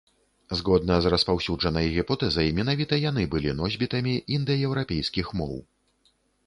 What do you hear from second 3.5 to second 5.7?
носьбітамі індаеўрапейскіх моў.